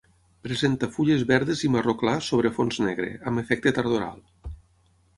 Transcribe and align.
Presenta 0.45 0.89
fulles 0.95 1.25
verdes 1.33 1.61
i 1.67 1.71
marró 1.75 1.95
clar 2.01 2.17
sobre 2.31 2.53
fons 2.57 2.83
negre, 2.89 3.13
amb 3.33 3.47
efecte 3.47 3.79
tardoral. 3.81 4.21